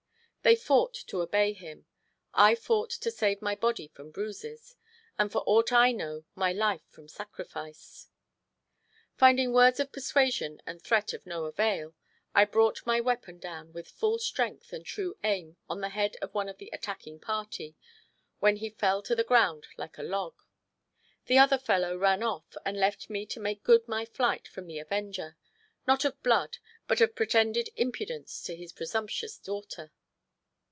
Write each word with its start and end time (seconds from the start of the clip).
They 0.43 0.55
fought 0.55 0.95
to 1.05 1.21
obey 1.21 1.53
him, 1.53 1.85
I 2.33 2.55
fought 2.55 2.89
to 2.89 3.11
save 3.11 3.43
my 3.43 3.53
body 3.53 3.89
from 3.89 4.09
bruises, 4.09 4.75
and 5.15 5.31
for 5.31 5.43
aught 5.45 5.71
I 5.71 5.91
know, 5.91 6.25
my 6.33 6.51
life 6.51 6.81
from 6.89 7.07
sacrifice. 7.07 8.07
Finding 9.15 9.53
words 9.53 9.79
of 9.79 9.91
persuasion 9.91 10.59
and 10.65 10.81
threat 10.81 11.13
of 11.13 11.27
no 11.27 11.45
avail, 11.45 11.93
I 12.33 12.45
brought 12.45 12.87
my 12.87 12.99
weapon 12.99 13.37
down 13.37 13.71
with 13.71 13.87
full 13.87 14.17
strength 14.17 14.73
and 14.73 14.83
true 14.83 15.15
aim 15.23 15.57
on 15.69 15.81
the 15.81 15.89
head 15.89 16.17
of 16.23 16.33
one 16.33 16.49
of 16.49 16.57
the 16.57 16.71
attacking 16.73 17.19
party, 17.19 17.75
when 18.39 18.55
he 18.55 18.71
fell 18.71 19.03
to 19.03 19.15
the 19.15 19.23
ground 19.23 19.67
like 19.77 19.99
a 19.99 20.03
log. 20.03 20.33
The 21.25 21.37
other 21.37 21.59
fellow 21.59 21.95
ran 21.95 22.23
off 22.23 22.57
and 22.65 22.75
left 22.79 23.11
me 23.11 23.27
to 23.27 23.39
make 23.39 23.61
good 23.63 23.87
my 23.87 24.05
flight 24.05 24.47
from 24.47 24.65
the 24.65 24.79
avenger—not 24.79 26.03
of 26.03 26.23
blood, 26.23 26.57
but 26.87 26.99
of 26.99 27.13
pretended 27.13 27.69
impudence 27.75 28.41
to 28.41 28.55
his 28.55 28.73
presumptuous 28.73 29.37
daughter. 29.37 29.91